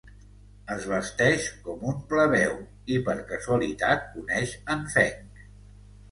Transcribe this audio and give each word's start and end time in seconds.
Es 0.75 0.85
vesteix 0.91 1.43
com 1.65 1.83
un 1.91 1.99
plebeu 2.13 2.55
i, 2.93 2.97
per 3.09 3.15
casualitat, 3.33 4.07
coneix 4.15 4.55
en 4.77 4.81
Feng. 4.95 5.29